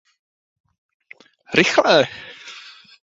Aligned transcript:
Rychle! 1.59 2.07